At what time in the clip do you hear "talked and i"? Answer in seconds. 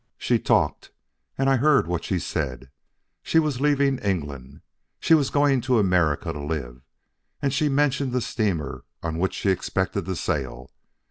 0.39-1.57